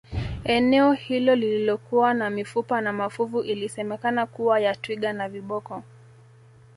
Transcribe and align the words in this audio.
eneo 0.43 0.93
hilo 0.93 1.35
lililokuwa 1.35 2.13
na 2.13 2.29
mifupa 2.29 2.81
na 2.81 2.93
mafuvu 2.93 3.41
ilisemekana 3.41 4.25
kuwa 4.25 4.59
ya 4.59 4.75
twiga 4.75 5.13
na 5.13 5.29
viboko 5.29 5.83